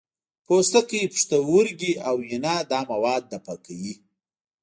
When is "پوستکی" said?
0.45-1.01